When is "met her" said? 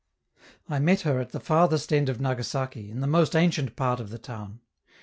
0.79-1.19